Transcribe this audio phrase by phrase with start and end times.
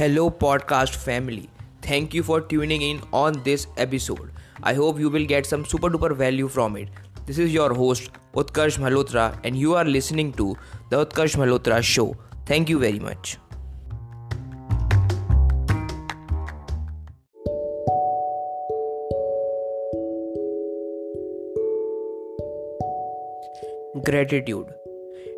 [0.00, 1.50] Hello, podcast family.
[1.82, 4.30] Thank you for tuning in on this episode.
[4.62, 6.88] I hope you will get some super duper value from it.
[7.26, 10.56] This is your host, Utkarsh Malhotra, and you are listening to
[10.88, 12.16] The Utkarsh Malhotra Show.
[12.46, 13.36] Thank you very much.
[24.02, 24.79] Gratitude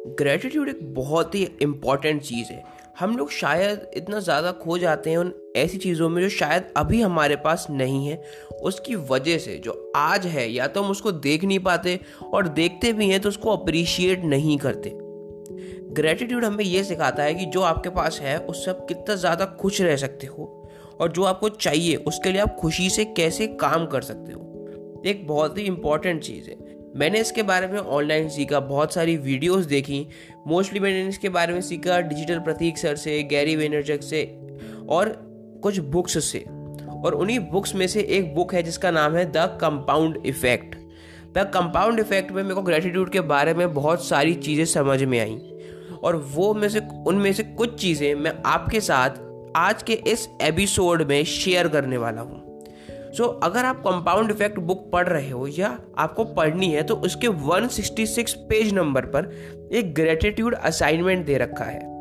[0.07, 2.63] gratitude एक बहुत ही important चीज़ है।
[2.99, 7.01] हम लोग शायद इतना ज़्यादा खो जाते हैं उन ऐसी चीज़ों में जो शायद अभी
[7.01, 8.23] हमारे पास नहीं है।
[8.63, 12.93] उसकी वजह से जो आज है, या तो हम उसको देख नहीं पाते और देखते
[12.93, 14.93] भी हैं तो उसको अप्रिशिएट नहीं करते।
[15.95, 19.81] ग्रेटिट्यूड हमें ये सिखाता है कि जो आपके पास है, उससे आप कितना ज़्यादा खुश
[19.81, 20.69] रह सकते हो
[21.01, 25.27] और जो आपको चाहिए, उसके लिए आप खुशी से कैसे काम कर सकते हो। एक
[25.27, 30.07] बहुत ही इंपॉर्टेंट चीज़ है। मैंने इसके बारे में ऑनलाइन सीखा, बहुत सारी वीडियोस देखी।
[30.47, 34.25] मोस्टली मैंने इसके बारे में सीखा डिजिटल प्रतीक सर से गैरी वेनरचक से
[34.89, 35.09] और
[35.63, 36.45] कुछ बुक्स से।
[37.05, 40.77] और उन्हीं बुक्स में से एक बुक है जिसका नाम है the compound effect
[41.35, 45.19] the compound effect में मेरे को ग्रेटिट्यूड के बारे में बहुत सारी चीज़ें समझ में
[45.21, 45.41] आई।
[46.05, 49.21] और वो में से, उनमें से कुछ चीज़ें मैं आपके साथ
[49.57, 52.52] आज के इस एपिसोड में शेयर करने वाला हूँ।
[53.17, 56.95] सो so, अगर आप कंपाउंड इफ़ेक्ट बुक पढ़ रहे हो या आपको पढ़नी है तो
[56.97, 59.31] उसके 166 पेज नंबर पर
[59.73, 61.93] एक ग्रेटिट्यूड असाइनमेंट दे रखा है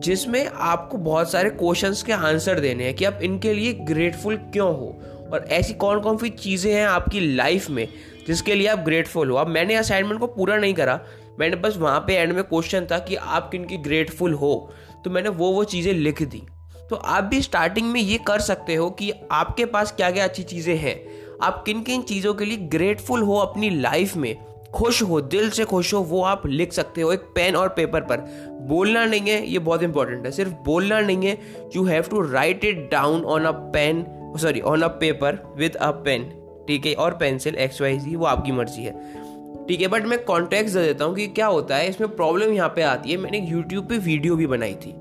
[0.00, 4.68] जिसमें आपको बहुत सारे क्वेश्चंस के आंसर देने हैं कि आप इनके लिए ग्रेटफुल क्यों
[4.68, 5.02] हो?
[5.32, 7.88] और ऐसी कौन कौन सी चीज़ें हैं आपकी लाइफ में
[8.26, 9.36] जिसके लिए आप ग्रेटफुल हो?
[9.36, 11.00] अब मैंने असाइनमेंट को पूरा नहीं करा।
[11.40, 14.72] मैंने बस वहाँ पे एंड में क्वेश्चन था कि आप किन की ग्रेटफुल हो?
[15.04, 16.42] तो मैंने वो वो चीज़ें लिख दी।
[16.90, 20.42] तो आप भी स्टार्टिंग में ये कर सकते हो कि आपके पास क्या क्या अच्छी
[20.42, 20.96] चीज़ें हैं।
[21.42, 24.36] आप किन किन चीज़ों के लिए ग्रेटफुल हो अपनी लाइफ में?
[24.74, 28.00] खुश हो, दिल से खुश हो, वो आप लिख सकते हो एक पेन और पेपर
[28.00, 28.20] पर।
[28.68, 31.38] बोलना नहीं है, ये बहुत इंपॉर्टेंट है। सिर्फ़ बोलना नहीं है
[31.76, 34.04] you have to write it down on a pen
[34.38, 36.30] sorry on a paper with a pen
[36.68, 36.94] ठीक है?
[36.94, 39.24] और पेंसिल एक्स वाई जी वो आपकी मर्ज़ी है।
[39.68, 42.68] ठीक है बट मैं कॉन्टेक्ट दे देता हूँ कि क्या होता है, इसमें प्रॉब्लम यहाँ
[42.68, 44.94] पे आती है। मैंने यूट्यूब पे वीडियो भी बनाई थी।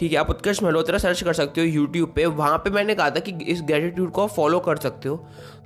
[0.00, 3.10] ठीक है, आप उत्कर्ष मल्होत्रा सर्च कर सकते हो यूट्यूब पे। वहाँ पे मैंने कहा
[3.10, 5.16] था कि इस ग्रेटिट्यूड को फॉलो कर सकते हो।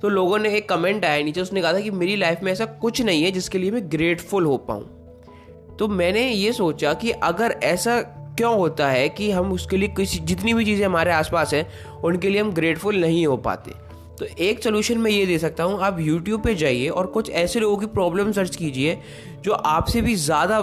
[0.01, 2.65] तो लोगों ने एक कमेंट आया नीचे, उसने कहा था कि मेरी लाइफ में ऐसा
[2.65, 7.59] कुछ नहीं है जिसके लिए मैं ग्रेटफुल हो पाऊँ। तो मैंने ये सोचा कि अगर
[7.63, 8.01] ऐसा
[8.37, 11.67] क्यों होता है कि हम उसके लिए किसी, जितनी भी चीज़ें हमारे आसपास हैं,
[12.01, 13.71] उनके लिए हम ग्रेटफुल नहीं हो पाते।
[14.19, 17.59] तो एक सोल्यूशन मैं ये दे सकता हूँ, आप यूट्यूब पे जाइए और कुछ ऐसे
[17.59, 18.97] लोगों की प्रॉब्लम सर्च कीजिए,
[19.41, 20.61] जो आपसे भी ज़्यादा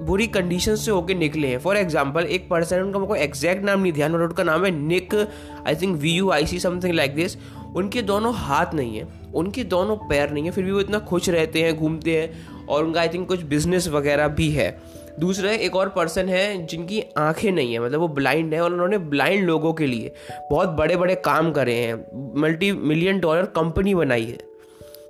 [0.00, 3.80] बुरी कंडीशन से होके निकले हैं। फॉर एग्ज़ाम्पल एक पर्सन उनका मेरे को एग्जैक्ट नाम
[3.80, 7.36] नहीं, ध्यान उनका नाम है Nick I think V U I C something like this
[7.76, 11.28] उनके दोनों हाथ नहीं है, उनके दोनों पैर नहीं है, फिर भी वो इतना खुश
[11.28, 14.70] रहते हैं, घूमते हैं, और उनका आई थिंक कुछ बिज़नेस वगैरह भी है।
[15.20, 18.98] दूसरा एक और पर्सन है, जिनकी आँखें नहीं है मतलब वो ब्लाइंड है, और उन्होंने
[18.98, 20.12] ब्लाइंड लोगों के लिए
[20.50, 21.94] बहुत बड़े बड़े काम करे हैं।
[22.40, 24.38] मल्टी मिलियन डॉलर कंपनी बनाई है।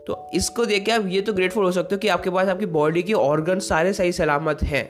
[0.09, 2.67] तो इसको देख के आप ये तो ग्रेटफुल हो सकते हो कि आपके पास आपकी
[2.67, 4.87] बॉडी के ऑर्गन सारे सही सलामत हैं।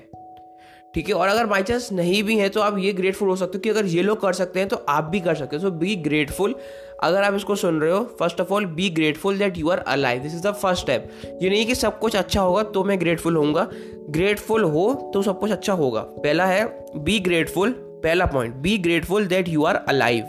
[0.95, 1.15] ठीक है?
[1.15, 3.69] और अगर बाई चांस नहीं भी है तो आप ये ग्रेटफुल हो सकते हो कि
[3.69, 6.55] अगर ये लोग कर सकते हैं तो आप भी कर सकते हो। सो बी ग्रेटफुल
[7.03, 10.23] अगर आप इसको सुन रहे हो first of all be grateful that you are alive
[10.23, 13.37] this is the first step ये नहीं कि सब कुछ अच्छा होगा तो मैं ग्रेटफुल
[13.37, 13.69] होऊँगा।
[14.11, 16.65] ग्रेटफुल हो तो सब कुछ अच्छा होगा। पहला है
[16.97, 20.25] बी ग्रेटफुल पहला point be grateful that you are alive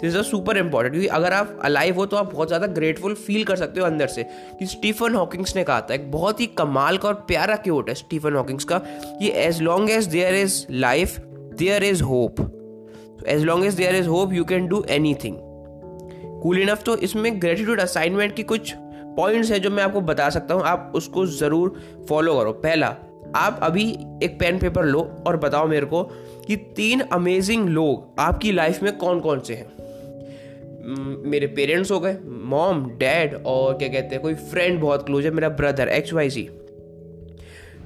[0.00, 3.44] this is super important क्योंकि अगर आप अलाइव हो तो आप बहुत ज़्यादा ग्रेटफुल फील
[3.44, 4.24] कर सकते हो अंदर से।
[4.58, 7.94] कि स्टीफन हॉकिंग्स ने कहा था, एक बहुत ही कमाल का और प्यारा क्यूट है
[7.94, 11.18] स्टीफन हॉकिंग्स का, कि as long as there is life
[11.58, 12.40] there is hope
[13.28, 14.84] as long as there is hope you can do
[15.24, 15.36] anything
[16.42, 18.72] cool enough तो इसमें ग्रेटिट्यूड असाइनमेंट की कुछ
[19.16, 22.94] पॉइंट्स हैं जो मैं आपको बता सकता हूँ, आप उसको ज़रूर फॉलो करो। पहला,
[23.36, 23.90] आप अभी
[24.22, 26.02] एक पेन पेपर लो और बताओ मेरे को
[26.46, 29.66] कि तीन अमेजिंग लोग आपकी लाइफ में कौन कौन से हैं।
[31.24, 32.16] मेरे पेरेंट्स हो गए
[32.46, 36.30] मॉम डैड और क्या कहते हैं, कोई फ्रेंड बहुत क्लोज है, मेरा ब्रदर एक्स वाई
[36.30, 36.48] सी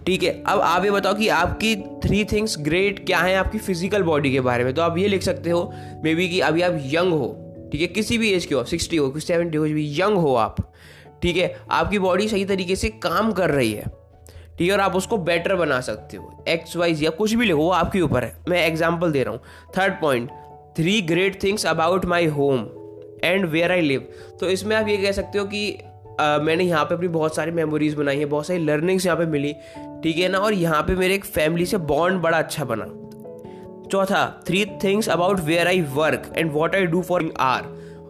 [0.06, 4.02] ठीक है, अब आप ये बताओ कि आपकी थ्री थिंग्स ग्रेट क्या है आपकी फ़िज़िकल
[4.02, 4.72] बॉडी के बारे में?
[4.74, 5.72] तो आप ये लिख सकते हो
[6.04, 8.96] मे बी कि अभी आप यंग हो, ठीक है, किसी भी एज के हो सिक्सटी
[8.96, 10.56] हो सेवेंटी हो भी यंग हो आप,
[11.22, 13.84] ठीक है, आपकी बॉडी सही तरीके से काम कर रही है,
[14.58, 17.58] ठीक है, और आप उसको बेटर बना सकते हो एक्स वाइज या कुछ भी लिखो
[17.58, 19.40] वो आपके ऊपर है। मैं एग्ज़ाम्पल दे रहा हूँ।
[19.78, 20.30] Third point
[20.76, 22.66] three great things about my home
[23.24, 24.08] and where I live
[24.40, 25.78] तो इसमें आप ये कह सकते हो कि
[26.20, 29.26] आ, मैंने यहाँ पे अपनी बहुत सारी मेमोरीज बनाई है बहुत सारी लर्निंग्स यहाँ पे
[29.26, 29.52] मिली
[30.02, 30.38] ठीक है ना?
[30.38, 32.84] और यहाँ पे मेरे एक फैमिली से बॉन्ड बड़ा अच्छा बना।
[33.88, 37.62] चौथा three things about where I work and what I do for are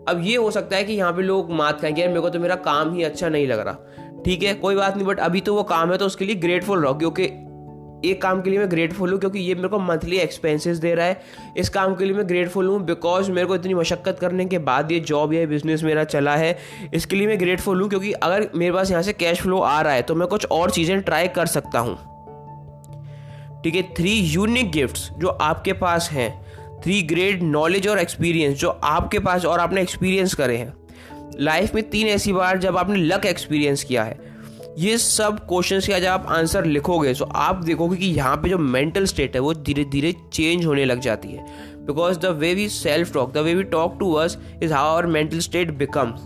[0.08, 2.40] अब ये हो सकता है कि यहाँ पे लोग मात खाएँगे यार मेरे को तो
[2.40, 3.78] मेरा काम ही अच्छा नहीं लग रहा।
[4.24, 6.84] ठीक है कोई बात नहीं बट अभी तो वो काम है तो उसके लिए ग्रेटफुल
[6.84, 7.28] रहो क्योंकि
[8.04, 11.06] एक काम के लिए मैं ग्रेटफुल हूँ क्योंकि ये मेरे को मंथली एक्सपेंसेस दे रहा
[11.06, 11.20] है।
[11.56, 14.92] इस काम के लिए मैं ग्रेटफुल हूँ बिकॉज़ मेरे को इतनी मशक्क़त करने के बाद
[14.92, 16.56] ये जॉब या बिज़नेस मेरा चला है।
[16.94, 19.92] इसके लिए मैं ग्रेटफुल हूँ क्योंकि अगर मेरे पास यहाँ से कैश फ्लो आ रहा
[19.92, 21.94] है तो मैं कुछ और चीज़ें ट्राई कर सकता हूँ।
[23.64, 26.30] ठीक है थ्री यूनिक गिफ्ट्स जो आपके पास हैं।
[26.82, 30.72] थ्री ग्रेट नॉलेज और एक्सपीरियंस जो आपके पास और आपने एक्सपीरियंस करे हैं।
[31.40, 34.31] लाइफ में तीन ऐसी बार जब आपने लक एक्सपीरियंस किया है
[34.78, 38.58] ये सब क्वेश्चन के जब आप आंसर लिखोगे तो आप देखोगे कि यहाँ पे जो
[38.58, 41.44] मेंटल स्टेट है, वो धीरे धीरे चेंज होने लग जाती है।
[41.86, 45.06] Because the way we self talk the way we talk to us is how our
[45.08, 46.20] mental state becomes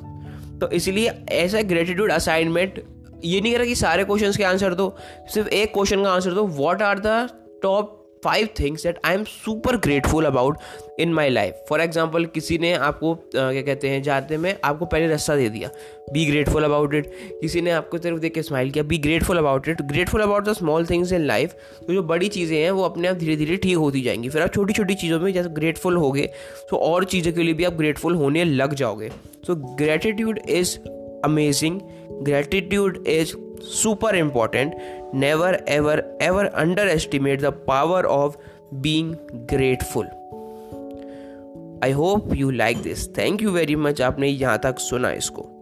[0.60, 2.82] तो इसलिए ऐसा ग्रेटिट्यूड असाइनमेंट
[3.24, 4.94] ये नहीं कह रहा कि सारे क्वेश्चन के आंसर दो,
[5.34, 7.28] सिर्फ़ एक क्वेश्चन का आंसर दो। What are the
[7.62, 7.95] top
[8.26, 10.58] five things that I am super grateful about
[11.00, 15.08] in my life for example किसी ने आपको क्या कहते हैं, जाते में आपको पहले
[15.08, 15.70] रास्ता दे दिया
[16.12, 19.68] बी ग्रेटफुल अबाउट इट किसी ने आपको तरफ़ देख के स्माइल किया be grateful about
[19.68, 21.54] it grateful about the small things in life
[21.86, 24.52] तो जो बड़ी चीज़ें हैं, वो अपने आप धीरे धीरे ठीक होती जाएँगी। फिर आप
[24.54, 26.28] छोटी छोटी चीज़ों में जैसे ग्रेटफुल हो गए
[26.70, 29.08] तो और चीज़ों के लिए भी आप ग्रेटफुल होने लग जाओगे।
[29.46, 30.78] So gratitude is
[31.24, 31.80] amazing
[32.24, 33.34] gratitude is
[33.66, 34.10] super
[35.14, 36.46] never ever ever
[36.88, 38.36] underestimate the power of
[38.74, 40.06] being grateful
[41.84, 45.55] I hope you like this thank you very much आपने यहाँ तक सुना इसको.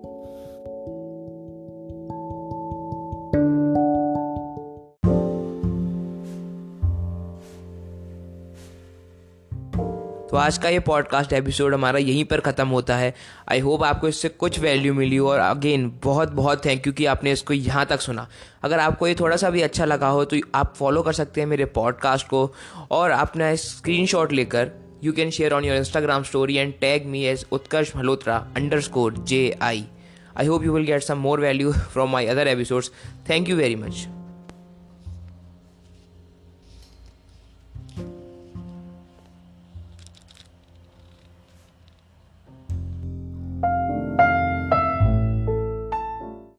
[10.30, 13.14] तो आज का ये पॉडकास्ट एपिसोड हमारा यहीं पर ख़त्म होता है।
[13.50, 17.32] आई होप आपको इससे कुछ वैल्यू मिली और अगेन बहुत बहुत थैंक यू कि आपने
[17.32, 18.28] इसको यहाँ तक सुना।
[18.62, 21.48] अगर आपको ये थोड़ा सा भी अच्छा लगा हो तो आप फॉलो कर सकते हैं
[21.48, 22.54] मेरे पॉडकास्ट को
[22.90, 24.70] और अपना स्क्रीन शॉट लेकर
[25.04, 28.48] you can share on your Instagram story and tag me as Utkarsh Malhotra
[28.80, 29.84] underscore J I
[30.36, 32.90] I hope you will get some more value from my other episodes
[33.30, 34.08] thank you very much